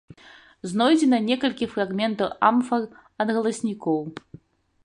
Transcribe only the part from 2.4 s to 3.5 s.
амфар ад